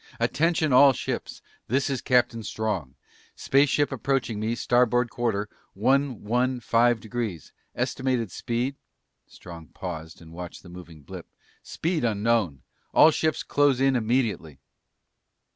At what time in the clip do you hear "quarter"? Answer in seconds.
5.11-5.47